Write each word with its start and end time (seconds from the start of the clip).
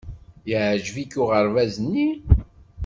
Yeɛjeb-ik 0.49 1.13
uɣerbaz-nni? 1.21 2.09